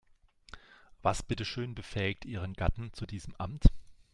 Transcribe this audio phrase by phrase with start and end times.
[1.03, 3.65] Was bitteschön befähigt ihren Gatten zu diesem Amt?